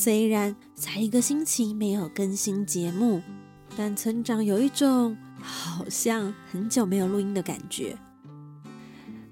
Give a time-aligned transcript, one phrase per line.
[0.00, 3.20] 虽然才一个星期没有更新节目，
[3.76, 7.98] 但村长有一种好像很久没有录音的感觉。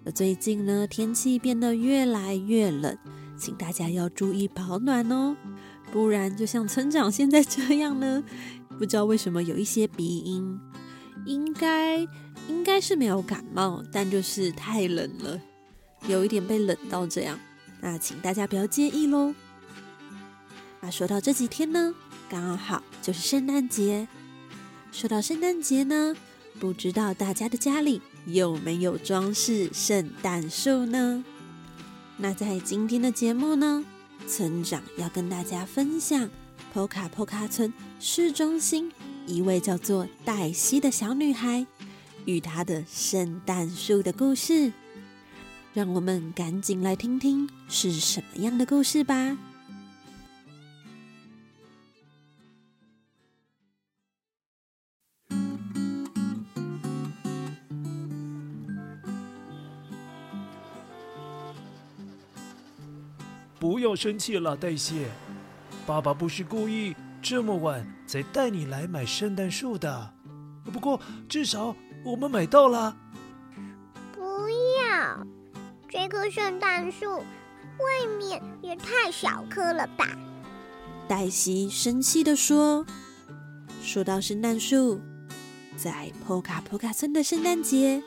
[0.05, 2.99] 而最近呢，天气变得越来越冷，
[3.39, 5.37] 请大家要注意保暖哦。
[5.93, 8.25] 不然，就像村长现在这样呢，
[8.77, 10.59] 不知道为什么有一些鼻音，
[11.27, 11.99] 应该
[12.49, 15.41] 应该是没有感冒，但就是太冷了，
[16.09, 17.39] 有一点被冷到这样。
[17.81, 19.33] 那请大家不要介意喽。
[20.87, 21.93] 那说到这几天呢，
[22.31, 24.07] 刚好就是圣诞节。
[24.93, 26.15] 说到圣诞节呢，
[26.61, 31.25] 不知道大家的家里有没有装饰圣诞树呢？
[32.19, 33.85] 那在今天的节目呢，
[34.29, 36.31] 村长要跟大家分享
[36.73, 38.93] 波卡波卡村市中心
[39.27, 41.67] 一位叫做黛西的小女孩
[42.27, 44.73] 与她的圣诞树的故事。
[45.75, 49.37] 让我们赶紧来听听是什么样的故事吧。
[63.67, 65.07] 不要生气了，黛西。
[65.85, 70.15] 爸爸不是故意这么晚才带你来买圣诞树的。
[70.73, 72.97] 不过至少我们买到了。
[74.15, 74.21] 不
[74.79, 75.27] 要，
[75.89, 77.25] 这棵圣诞树
[77.81, 80.17] 未免也太小棵了吧？
[81.09, 82.87] 黛西生气地说。
[83.83, 85.01] 说到圣诞树，
[85.77, 88.01] 在波卡波卡村的圣诞节，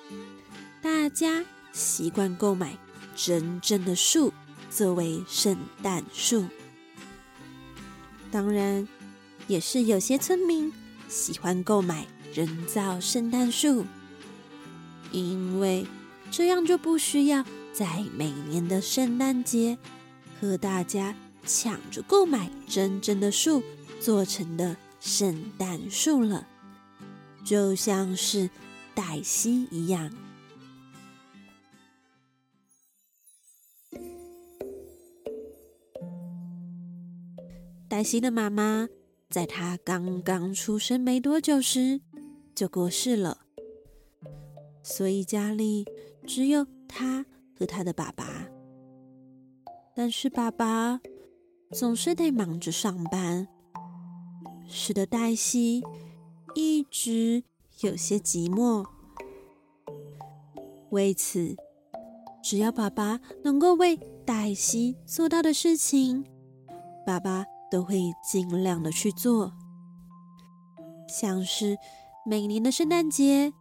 [0.81, 1.44] 大家
[1.74, 2.78] 习惯购买
[3.14, 4.34] 真正的树。
[4.69, 6.46] 作为圣诞树，
[8.31, 8.88] 当然
[9.47, 10.72] 也是有些村民
[11.07, 13.85] 喜欢购买人造圣诞树，
[15.12, 15.85] 因为
[16.31, 17.44] 这样就不需要
[17.74, 19.78] 在每年的圣诞节
[20.40, 21.16] 和大家
[21.46, 23.63] 抢着购买真正的树
[24.00, 26.46] 做成的圣诞树了，
[27.44, 28.50] 就像是
[28.94, 30.12] 黛西一样。
[37.89, 38.88] 黛西的妈妈
[39.31, 42.00] 在她刚刚出生没多久时
[42.53, 43.39] 就过世了，
[44.83, 45.85] 所以家里
[46.28, 47.25] 只有她
[47.57, 48.47] 和她的爸爸。
[49.95, 51.01] 但是爸爸
[51.72, 53.47] 总是得忙着上班，
[54.67, 55.83] 使得黛西
[56.53, 57.44] 一直
[57.81, 58.85] 有些寂寞。
[60.91, 61.55] 为此，
[62.44, 66.23] 只要爸爸能够为黛西做到的事情，
[67.03, 67.44] 爸爸。
[67.69, 69.53] 都会尽量的去做，
[71.07, 71.78] 像是
[72.25, 73.53] 每年的圣诞节，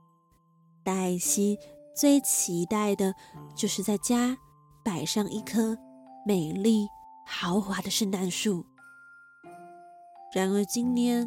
[0.84, 1.58] 黛西
[1.94, 3.14] 最期待的
[3.54, 4.38] 就是在家
[4.84, 5.76] 摆上一棵
[6.26, 6.86] 美丽
[7.26, 8.64] 豪华的圣诞树。
[10.32, 11.26] 然而今年，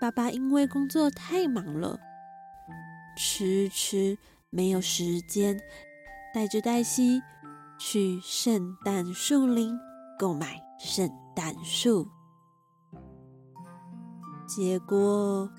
[0.00, 1.98] 爸爸因为工作太忙了，
[3.16, 4.18] 迟迟
[4.50, 5.58] 没有时间
[6.34, 7.22] 带着黛西
[7.78, 9.78] 去圣诞树林
[10.18, 12.08] 购买圣诞树，
[14.46, 15.50] 结果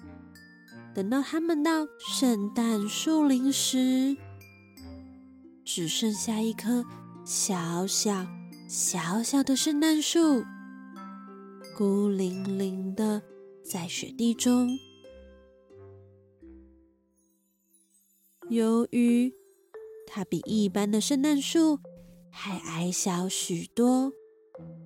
[0.93, 4.15] 等到他们到圣诞树林时，
[5.65, 6.85] 只剩下一棵
[7.25, 8.25] 小小
[8.69, 10.43] 小小的圣诞树，
[11.77, 13.21] 孤零零的
[13.63, 14.77] 在雪地中。
[18.49, 19.33] 由于
[20.07, 21.79] 它比一般的圣诞树
[22.31, 24.13] 还矮小许多。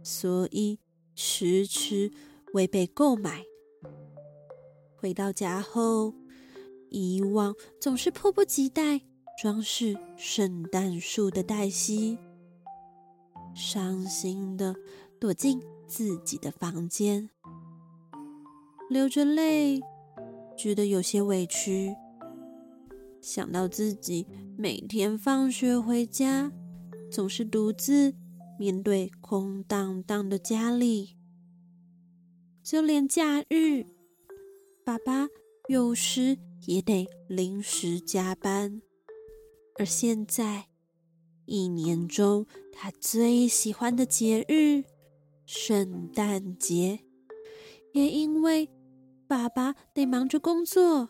[0.01, 0.79] 所以
[1.21, 2.09] 迟迟
[2.53, 3.43] 未被购买。
[4.95, 6.13] 回到家后，
[6.89, 9.01] 以往总是迫不及待
[9.41, 12.17] 装饰圣诞树的黛西，
[13.53, 14.73] 伤心的
[15.19, 17.29] 躲进自己的房间，
[18.89, 19.81] 流着泪，
[20.57, 21.93] 觉得有些委屈。
[23.19, 24.25] 想到自己
[24.57, 26.49] 每天放学回家，
[27.11, 28.15] 总是独自。
[28.59, 31.15] 面对空荡荡的家里，
[32.61, 33.85] 就连假日，
[34.83, 35.29] 爸爸
[35.69, 38.81] 有时也得临时加班。
[39.77, 40.67] 而现在，
[41.45, 44.83] 一年中他最喜欢的节日——
[45.47, 46.99] 圣诞节，
[47.93, 48.69] 也因为
[49.25, 51.07] 爸爸得忙着工作，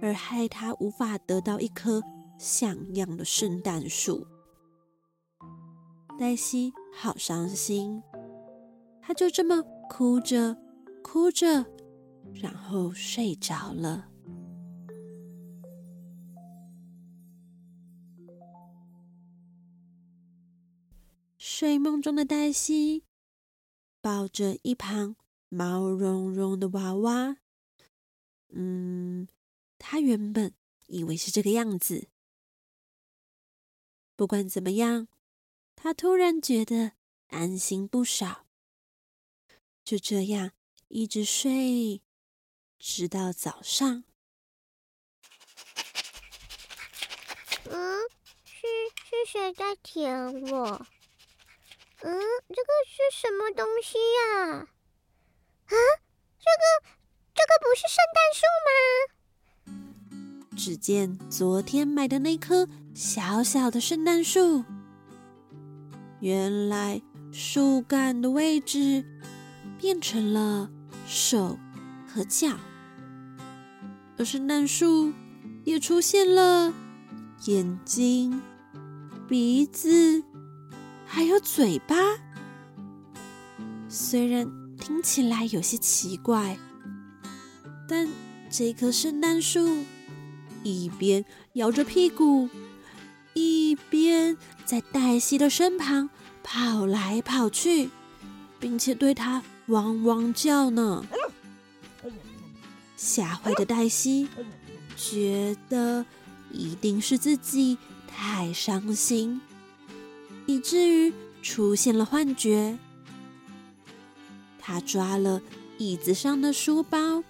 [0.00, 2.02] 而害他无法得到一棵
[2.38, 4.26] 像样的圣诞树。
[6.18, 8.02] 黛西好伤心，
[9.00, 10.56] 她就这么哭着
[11.00, 11.64] 哭着，
[12.34, 14.10] 然后睡着了。
[21.38, 23.04] 睡梦中的黛西
[24.00, 25.14] 抱着一旁
[25.48, 27.36] 毛茸茸的娃娃，
[28.50, 29.28] 嗯，
[29.78, 30.52] 她原本
[30.88, 32.08] 以为是这个样子。
[34.14, 35.06] 不管怎么样，
[35.80, 36.94] 她突然觉得
[37.28, 38.46] 安心不少。
[39.84, 40.50] 就这样
[40.88, 42.02] 一直睡，
[42.80, 44.02] 直到早上。
[47.70, 48.00] 嗯，
[48.44, 48.66] 是
[49.04, 50.12] 是谁在舔
[50.50, 50.86] 我？
[52.00, 54.56] 嗯，这个是什么东西呀？
[54.56, 54.66] 啊，
[55.68, 56.90] 这个
[57.34, 58.70] 这个不是圣诞树吗？
[60.56, 64.64] 只见昨天买的那棵小小的圣诞树，
[66.20, 67.00] 原来
[67.30, 69.04] 树干的位置
[69.78, 70.70] 变成了
[71.06, 71.58] 手
[72.06, 72.56] 和脚，
[74.16, 75.12] 而圣诞树
[75.64, 76.72] 也出现了
[77.44, 78.40] 眼睛、
[79.28, 80.22] 鼻子。
[81.10, 81.96] 还有嘴巴，
[83.88, 86.58] 虽然听起来有些奇怪，
[87.88, 88.06] 但
[88.50, 89.84] 这棵圣诞树
[90.62, 91.24] 一边
[91.54, 92.48] 摇着屁股，
[93.32, 94.36] 一边
[94.68, 96.10] 在黛西的身旁
[96.44, 97.88] 跑来跑去，
[98.60, 101.06] 并且对她汪汪叫呢。
[102.94, 104.28] 吓坏的黛西
[104.94, 106.04] 觉得
[106.52, 109.40] 一定是自己太伤心。
[110.44, 112.76] 以至于出现了幻觉。
[114.60, 115.40] 他抓了
[115.78, 117.24] 椅子上的书包，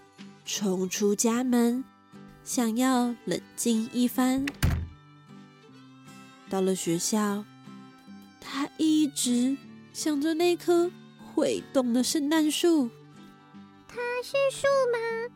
[0.45, 1.85] 冲出家门，
[2.43, 4.45] 想要冷静一番。
[6.51, 7.45] 到了学校，
[8.41, 9.57] 他一直
[9.93, 10.91] 想着那棵
[11.35, 12.91] 会动的圣诞树。
[13.87, 15.35] 它是树吗？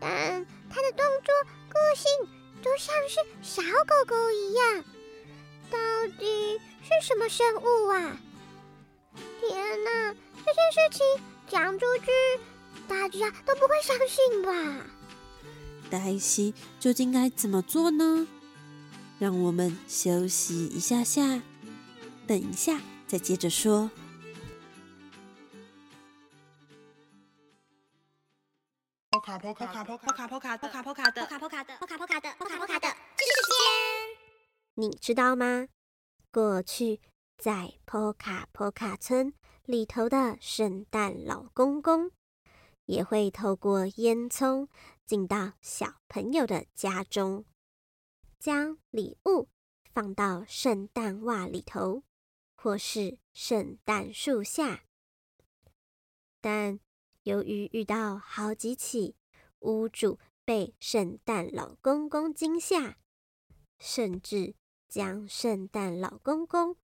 [0.00, 1.34] 但它的动作、
[1.68, 2.10] 个性
[2.62, 4.84] 都像是小狗狗一样。
[5.70, 5.78] 到
[6.18, 6.60] 底？
[6.86, 8.20] 是什么生物啊？
[9.40, 10.14] 天哪！
[10.44, 12.10] 这件事情讲出去，
[12.86, 14.86] 大家都不会相信吧？
[15.88, 18.28] 黛西究竟该怎么做呢？
[19.18, 21.40] 让我们休息一下下，
[22.26, 23.90] 等一下再接着说。
[29.10, 35.68] 波卡波卡波卡波卡波卡波卡波卡的波卡波卡的波卡波卡的波卡波卡的知识时间，你知道吗？
[36.30, 37.00] 过去，
[37.38, 39.32] 在波卡波卡村
[39.64, 42.10] 里头的圣诞老公公，
[42.84, 44.68] 也会透过烟囱
[45.06, 47.44] 进到小朋友的家中，
[48.44, 49.48] 将礼物
[49.94, 52.02] 放到圣诞袜里头，
[52.54, 54.84] 或是圣诞树下。
[56.42, 56.78] 但
[57.22, 59.16] 由于遇到好几起
[59.60, 62.98] 屋主被圣诞老公公惊吓，
[63.78, 64.54] 甚至
[64.88, 66.76] 将圣诞老公公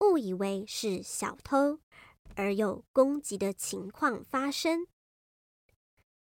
[0.00, 1.80] 误以为是小偷，
[2.36, 4.86] 而有攻击的情况发生。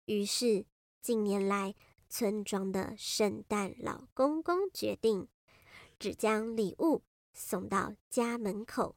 [0.03, 0.65] 于是，
[1.01, 1.73] 近年来
[2.17, 5.27] 村庄的圣诞老公公决定，
[5.99, 7.03] 只将礼物
[7.33, 8.95] 送到家门口，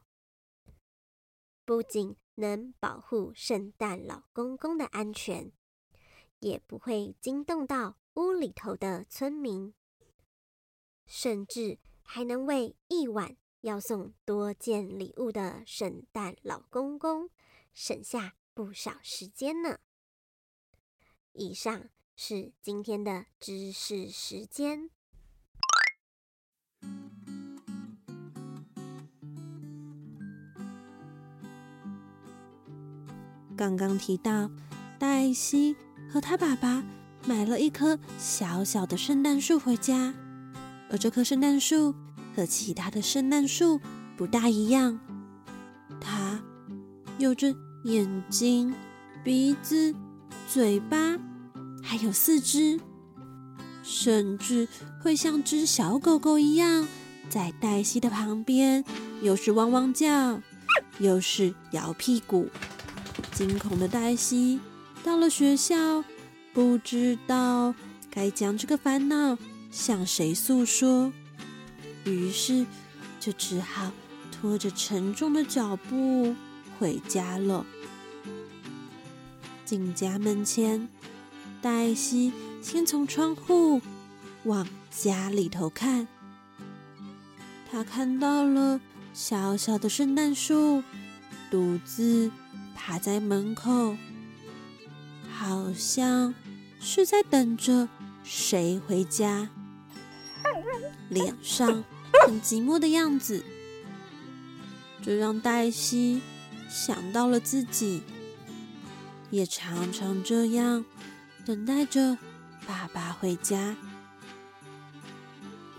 [1.64, 5.50] 不仅能保护圣诞老公公的安全，
[6.38, 9.74] 也不会惊动到屋里头的村民，
[11.04, 11.80] 甚至。
[12.10, 17.28] 还能为一晚要送多件礼物的圣诞老公公
[17.74, 19.78] 省下不少时间呢。
[21.34, 24.90] 以上是今天的知识时间。
[33.56, 34.50] 刚刚提到，
[34.98, 35.76] 黛西
[36.10, 36.82] 和她爸爸
[37.24, 40.12] 买了一棵小小的圣诞树回家。
[40.90, 41.94] 而这棵圣诞树
[42.34, 43.80] 和其他的圣诞树
[44.16, 44.98] 不大一样，
[46.00, 46.42] 它
[47.20, 48.74] 有着眼睛、
[49.22, 49.94] 鼻子、
[50.48, 51.16] 嘴巴，
[51.88, 52.78] 还有四肢，
[53.82, 54.68] 甚至
[55.02, 56.86] 会像只小狗狗一样，
[57.30, 58.84] 在黛西的旁边，
[59.22, 60.38] 又是汪汪叫，
[60.98, 62.46] 又是摇屁股。
[63.32, 64.60] 惊恐的黛西
[65.02, 66.04] 到了学校，
[66.52, 67.74] 不知道
[68.10, 69.38] 该将这个烦恼
[69.70, 71.10] 向谁诉说？
[72.04, 72.66] 于是
[73.18, 73.90] 就只好
[74.30, 76.36] 拖着沉重的脚步
[76.78, 77.64] 回家了。
[79.64, 80.86] 进家门前，
[81.60, 83.80] 黛西先从窗户
[84.44, 86.06] 往家里头看，
[87.70, 88.80] 她看到了
[89.12, 90.82] 小小的圣诞树，
[91.50, 92.30] 独自
[92.74, 93.96] 趴在门口，
[95.32, 96.34] 好像
[96.80, 97.88] 是在等着
[98.22, 99.48] 谁回家，
[101.08, 101.84] 脸上
[102.24, 103.42] 很寂寞的样子，
[105.02, 106.22] 这让黛西
[106.70, 108.02] 想到了自己。
[109.30, 110.86] 也常常这样
[111.48, 112.18] 等待着
[112.66, 113.74] 爸爸回家。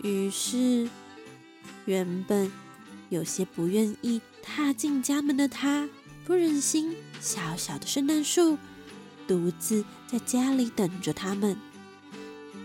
[0.02, 0.90] 于是，
[1.86, 2.52] 原本
[3.10, 5.88] 有些不愿意踏进家门的他，
[6.26, 8.58] 不忍心小小的圣诞树
[9.28, 11.56] 独自在家里等着他们，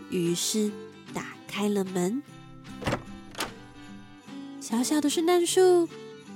[0.08, 0.72] 于是
[1.12, 2.22] 打开了门。
[4.62, 5.86] 小小的圣诞树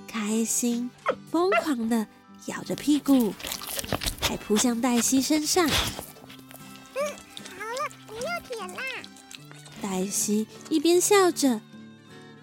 [0.07, 0.91] 开心
[1.31, 2.07] 疯狂地
[2.45, 3.33] 摇着屁股。
[4.21, 5.67] 还扑向黛西身上。
[9.99, 11.61] 黛西一边笑着，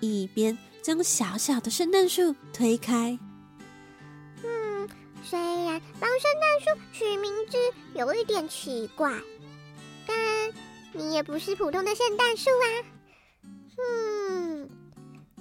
[0.01, 3.17] 一边将小小的圣诞树推开。
[4.43, 4.89] 嗯，
[5.23, 7.57] 虽然帮圣诞树取名字
[7.93, 9.09] 有一点奇怪，
[10.05, 10.17] 但
[10.91, 12.67] 你也不是普通的圣诞树啊。
[13.77, 14.69] 嗯，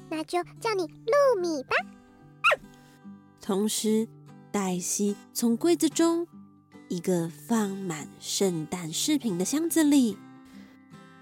[0.09, 1.75] 那就叫你露米吧。
[3.41, 4.07] 同时，
[4.53, 6.29] 黛西从柜子中。
[6.89, 10.17] 一个放满圣诞饰品的箱子里，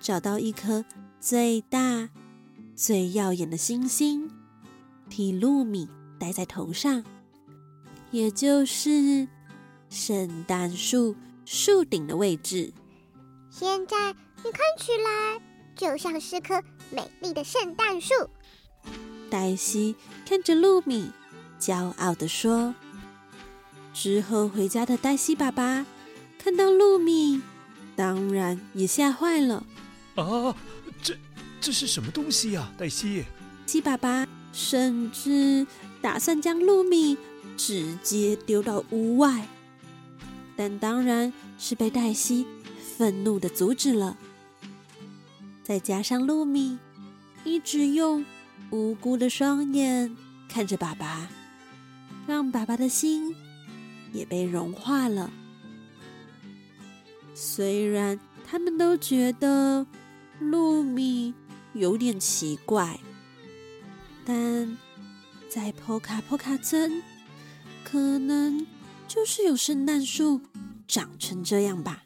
[0.03, 0.85] 找到一颗
[1.21, 2.09] 最大、
[2.75, 4.29] 最耀眼的星星，
[5.09, 7.05] 替露米戴在头上，
[8.11, 9.29] 也就是
[9.89, 12.73] 圣诞树树顶的位置。
[13.49, 14.13] 现在
[14.45, 15.41] 你看起来
[15.77, 18.13] 就像是棵美丽的圣诞树。
[19.31, 19.95] 黛西
[20.27, 21.13] 看着露米，
[21.61, 22.75] 骄傲地说。
[23.95, 25.87] 之后回家的黛西爸爸
[26.39, 27.41] 看到露米，
[27.95, 29.65] 当然也吓坏了。
[30.15, 30.55] 啊，
[31.03, 31.17] 这
[31.61, 33.25] 这是什么东西呀，黛西？
[33.67, 35.67] 西爸爸甚至
[36.01, 37.17] 打算将露米
[37.57, 39.47] 直接丢到屋外，
[40.57, 42.47] 但当然是被黛西
[42.97, 44.17] 愤怒的阻止了。
[45.63, 46.79] 再加上露米
[47.45, 48.25] 一直用
[48.71, 50.17] 无辜的双眼
[50.49, 51.29] 看着爸爸，
[52.27, 53.35] 让爸爸的心。
[54.13, 55.31] 也被融化了。
[57.35, 59.87] 虽然他们都觉得
[60.51, 61.33] 露米
[61.73, 62.99] 有点奇怪，
[64.25, 64.77] 但
[65.49, 67.03] 在波卡波卡村，
[67.85, 68.67] 可能
[69.07, 70.41] 就是有圣诞树
[70.87, 72.03] 长成这样吧。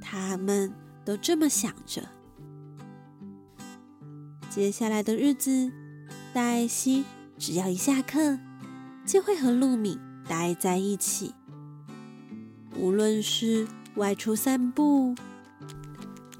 [0.00, 0.72] 他们
[1.04, 2.08] 都这么想着。
[4.48, 5.70] 接下来的日子，
[6.32, 7.04] 黛西
[7.36, 8.38] 只要一下课，
[9.04, 9.98] 就会和露米。
[10.28, 11.32] 待在一起，
[12.76, 15.14] 无论是外出散步，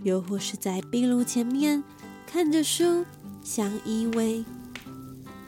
[0.06, 1.82] 又或是在壁炉前面
[2.28, 3.04] 看着书、
[3.42, 4.44] 相依偎，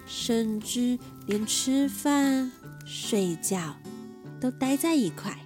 [0.04, 2.50] 甚至连吃饭、
[2.84, 3.76] 睡觉
[4.40, 5.38] 都待在一块。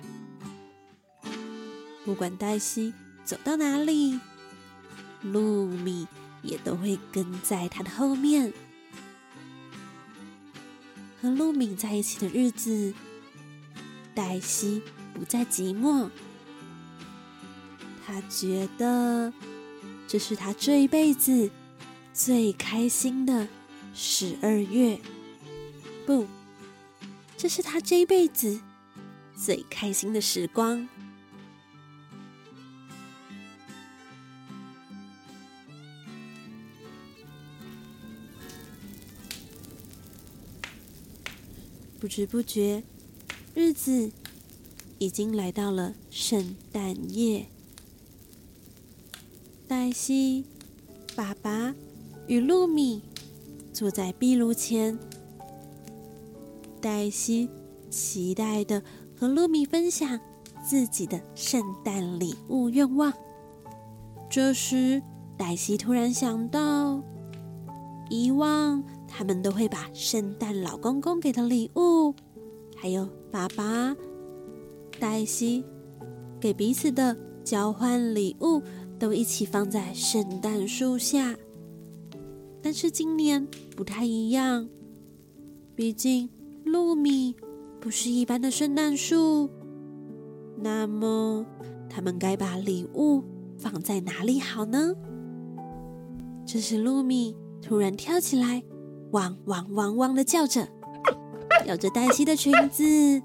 [2.06, 4.18] 不管黛西走到哪里，
[5.20, 6.08] 露米
[6.40, 8.50] 也都会跟在她的后面。
[11.20, 12.94] 和露米在一起的日子，
[14.14, 14.80] 黛西
[15.12, 16.08] 不再寂寞。
[18.04, 19.32] 他觉得
[20.08, 21.50] 这是他这一辈子
[22.12, 23.48] 最开心的
[23.94, 24.98] 十二月。
[26.04, 26.26] 不，
[27.36, 28.60] 这是他这一辈子
[29.36, 30.88] 最开心的时光。
[42.00, 42.82] 不知不觉，
[43.54, 44.10] 日子
[44.98, 47.46] 已经来到了圣诞夜。
[49.72, 50.44] 黛西、
[51.16, 51.74] 爸爸
[52.26, 53.00] 与露米
[53.72, 54.98] 坐在壁炉前，
[56.78, 57.48] 黛西
[57.88, 58.82] 期待的
[59.16, 60.20] 和露米分享
[60.62, 63.10] 自己的圣诞礼物愿望。
[64.28, 65.02] 这时，
[65.38, 67.02] 黛西突然想到，
[68.10, 68.84] 以往。
[69.08, 72.14] 他们都会把圣诞老公公给的礼物，
[72.76, 73.96] 还有爸爸、
[75.00, 75.64] 黛西
[76.38, 78.62] 给彼此的交换礼物，
[79.02, 81.34] 都一起放在圣诞树下。
[82.62, 83.44] 但是今年
[83.76, 84.68] 不太一样，
[85.74, 86.30] 毕竟
[86.64, 87.34] 露米
[87.80, 89.50] 不是一般的圣诞树。
[90.56, 91.44] 那么，
[91.90, 93.24] 他们该把礼物
[93.58, 94.94] 放在哪里好呢？
[96.46, 98.62] 这时，露米突然跳起来。
[99.10, 100.68] 汪汪汪汪的叫着，
[101.66, 103.20] 咬着黛西的裙子，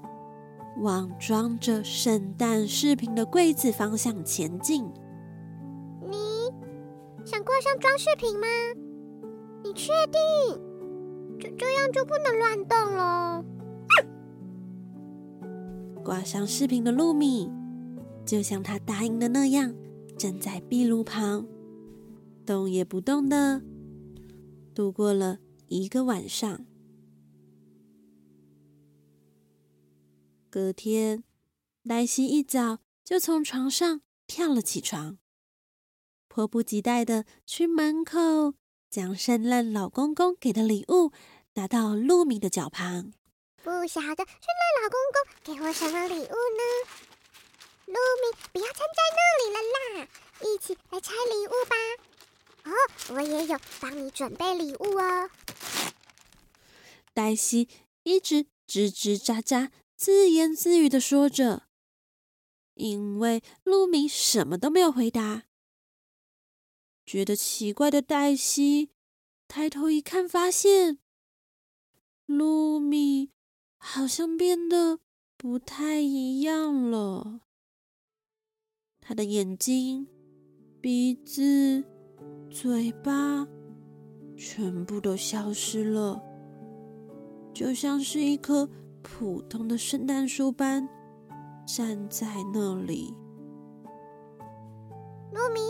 [0.82, 4.84] 往装着圣诞饰品的柜子方向前进。
[7.28, 8.46] 想挂上装饰品吗？
[9.62, 10.18] 你确定？
[11.38, 13.44] 这这样就不能乱动喽。
[16.02, 17.50] 挂上饰品的露米，
[18.24, 19.74] 就像他答应的那样，
[20.16, 21.46] 站在壁炉旁，
[22.46, 23.60] 动也不动的
[24.74, 26.64] 度过了一个晚上。
[30.48, 31.24] 隔天，
[31.86, 35.18] 黛西一早就从床上跳了起床，
[36.38, 38.54] 迫不及待的去门口，
[38.88, 41.10] 将圣诞老公公给的礼物
[41.54, 43.12] 拿到露米的脚旁。
[43.64, 46.62] 不晓得圣诞老公公给我什么礼物呢？
[47.86, 49.58] 露米，不要站在那里了
[49.98, 50.08] 啦，
[50.42, 52.70] 一起来拆礼物吧。
[52.70, 55.28] 哦，我也有帮你准备礼物哦。
[57.12, 57.68] 黛西
[58.04, 61.64] 一直吱吱喳喳、自言自语的说着，
[62.74, 65.47] 因为露米什么都没有回答。
[67.08, 68.90] 觉得奇怪的黛西
[69.48, 70.98] 抬头一看，发现
[72.26, 73.30] 露米。
[73.80, 74.98] 好像变得
[75.36, 77.42] 不太一样了。
[79.00, 80.08] 他的眼睛、
[80.80, 81.84] 鼻子、
[82.50, 83.46] 嘴巴
[84.36, 86.20] 全部都消失了，
[87.54, 88.68] 就像是一棵
[89.00, 90.86] 普通的圣诞树般
[91.64, 93.14] 站在那里。
[95.32, 95.60] 露米，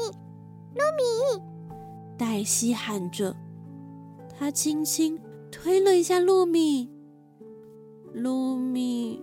[0.75, 1.43] 露米！
[2.17, 3.35] 黛西喊着，
[4.37, 5.19] 她轻轻
[5.51, 6.91] 推了一下露米。
[8.13, 9.23] 露米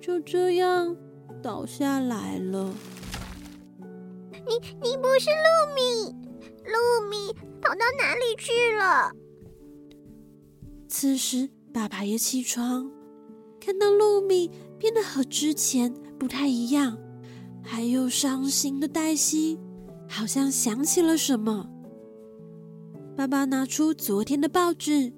[0.00, 0.96] 就这样
[1.42, 2.74] 倒下来了。
[4.32, 6.14] 你你不是露米，
[6.64, 9.12] 露米跑到哪里去了？
[10.88, 12.90] 此时，爸爸也起床，
[13.60, 16.98] 看到露米变得和之前不太一样，
[17.62, 19.60] 还有伤心的黛西，
[20.14, 21.66] 好像想起了什么。
[23.16, 25.10] 爸爸拿出昨天的报纸，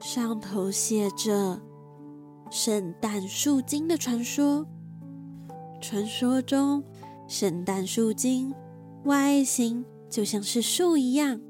[0.00, 1.62] 上头写着。
[2.50, 4.66] 圣诞树精的传说。
[5.80, 6.82] 传说中，
[7.28, 8.52] 圣诞树精
[9.04, 11.40] 外形就像是树一样，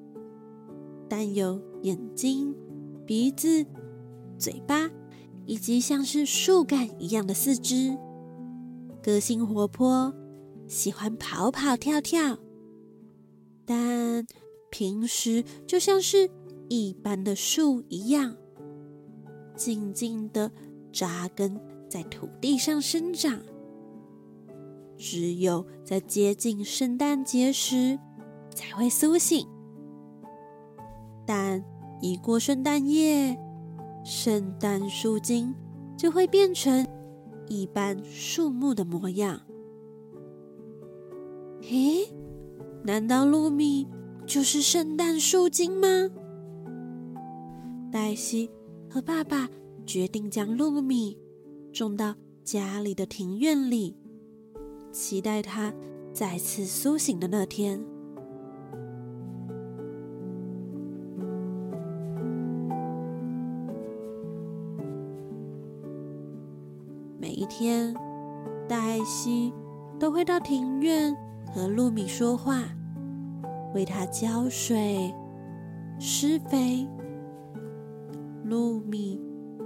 [1.09, 2.55] 但有眼睛、
[3.07, 3.65] 鼻子、
[4.37, 4.91] 嘴巴，
[5.47, 7.97] 以及像是树干一样的四肢。
[9.03, 10.15] 个性活泼，
[10.73, 12.39] 喜欢跑跑跳跳，
[13.67, 14.27] 但
[14.71, 16.31] 平时就像是
[16.71, 18.35] 一般的树一样，
[19.55, 20.51] 静静的。
[20.91, 21.59] 扎根
[21.89, 23.41] 在土地上生长，
[24.99, 27.99] 只有在接近圣诞节时
[28.55, 29.49] 才会苏醒。
[31.27, 31.65] 但
[32.03, 33.35] 一过圣诞夜，
[34.05, 35.55] 圣诞树精
[35.97, 36.87] 就会变成
[37.47, 39.41] 一般树木的模样。
[41.65, 42.09] 嘿，
[42.83, 43.87] 难道露米
[44.27, 45.87] 就是圣诞树精吗？
[47.93, 48.51] 黛西
[48.91, 49.49] 和爸爸。
[49.85, 51.19] 决定将露米
[51.73, 53.97] 种到家里的庭院里，
[54.93, 55.75] 期待它
[56.13, 57.85] 再次苏醒的那天。
[67.19, 67.93] 每一天，
[68.69, 69.53] 黛西
[69.99, 71.13] 都会到庭院
[71.53, 72.65] 和露米说话，
[73.75, 75.15] 为它浇水、
[75.99, 76.89] 施肥。
[78.45, 79.21] 露米。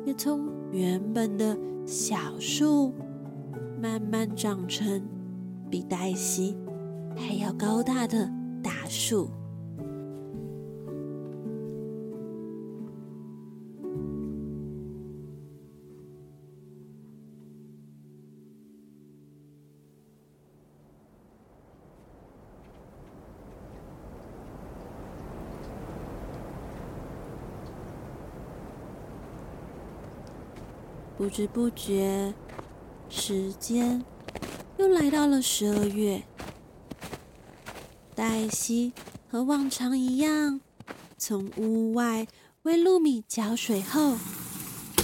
[0.05, 2.95] 也从原本的小树
[3.83, 5.03] 慢慢长成
[5.69, 6.57] 比黛西
[7.17, 8.31] 还要高大的
[8.63, 9.29] 大树。
[31.27, 32.33] 不知不觉，
[33.09, 34.05] 时间
[34.77, 36.23] 又来到了十二月。
[38.15, 38.93] 黛西
[39.29, 40.61] 和往常一样，
[41.19, 42.29] 从屋外
[42.63, 44.17] 为露米浇水后，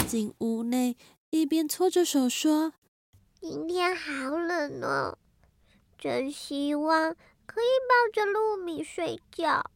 [0.07, 0.97] 进屋内
[1.31, 2.75] 一边搓着手说
[3.43, 5.19] ：“今天好冷哦，
[5.99, 9.69] 真希望可以抱着露米睡觉。”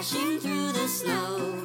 [0.00, 1.59] crashing through the snow.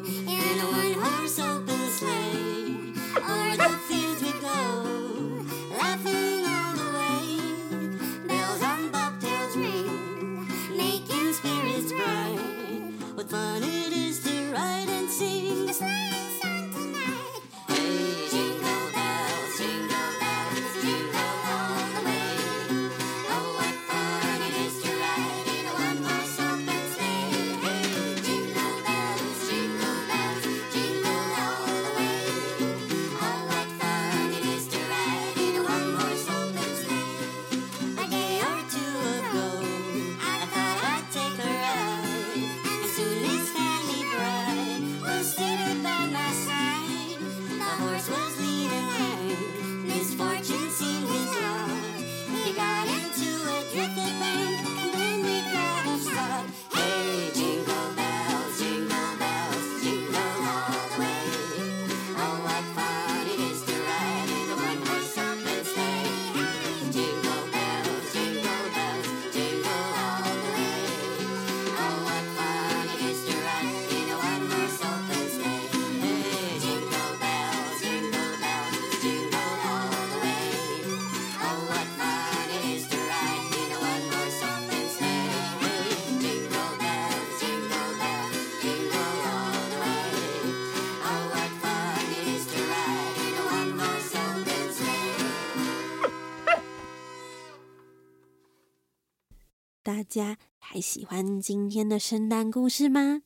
[99.85, 103.21] 大家还喜欢今天的圣诞故事吗？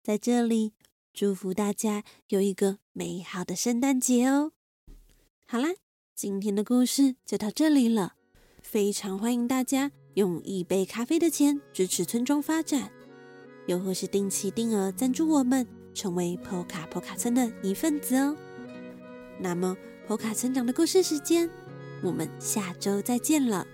[0.00, 0.74] 在这里，
[1.12, 4.52] 祝福大家有一个美好的圣诞节哦！
[5.48, 5.70] 好啦，
[6.14, 8.14] 今天的故事就到这里了。
[8.62, 12.92] 非常欢迎大家用一杯咖啡的钱支持村庄发展，
[13.66, 18.36] 又或是定期定额赞助我们，成为波卡波卡村的一份子哦。
[19.40, 21.50] 那么，波卡村长的故事时间，
[22.04, 23.66] 我们下周再见了。